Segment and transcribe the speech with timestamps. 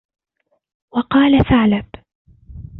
[0.93, 1.85] وَقَالَ ثَعْلَبٌ